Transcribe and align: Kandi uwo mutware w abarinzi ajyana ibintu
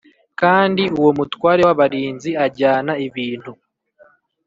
Kandi 0.39 0.83
uwo 0.99 1.11
mutware 1.19 1.61
w 1.67 1.69
abarinzi 1.73 2.31
ajyana 2.45 2.93
ibintu 3.07 3.51